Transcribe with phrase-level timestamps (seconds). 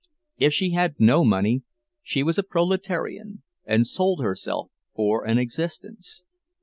[0.37, 1.61] If she had no money,
[2.01, 6.23] she was a proletarian, and sold herself for an existence.